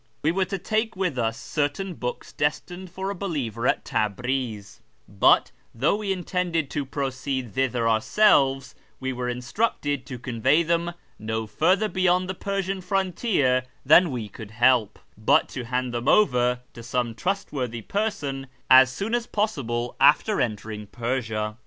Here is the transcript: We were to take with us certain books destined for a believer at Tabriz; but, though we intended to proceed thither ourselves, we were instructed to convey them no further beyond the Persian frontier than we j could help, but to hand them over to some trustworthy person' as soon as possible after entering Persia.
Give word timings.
We 0.23 0.31
were 0.31 0.45
to 0.45 0.57
take 0.57 0.95
with 0.95 1.19
us 1.19 1.37
certain 1.39 1.93
books 1.93 2.31
destined 2.33 2.89
for 2.89 3.11
a 3.11 3.15
believer 3.15 3.67
at 3.67 3.85
Tabriz; 3.85 4.81
but, 5.07 5.51
though 5.75 5.97
we 5.97 6.11
intended 6.11 6.71
to 6.71 6.87
proceed 6.87 7.53
thither 7.53 7.87
ourselves, 7.87 8.73
we 8.99 9.13
were 9.13 9.29
instructed 9.29 10.07
to 10.07 10.17
convey 10.17 10.63
them 10.63 10.93
no 11.19 11.45
further 11.45 11.87
beyond 11.87 12.27
the 12.27 12.33
Persian 12.33 12.81
frontier 12.81 13.61
than 13.85 14.09
we 14.09 14.23
j 14.23 14.29
could 14.29 14.49
help, 14.57 14.97
but 15.19 15.47
to 15.49 15.65
hand 15.65 15.93
them 15.93 16.07
over 16.07 16.61
to 16.73 16.81
some 16.81 17.13
trustworthy 17.13 17.81
person' 17.83 18.47
as 18.71 18.91
soon 18.91 19.13
as 19.13 19.27
possible 19.27 19.95
after 19.99 20.41
entering 20.41 20.87
Persia. 20.87 21.57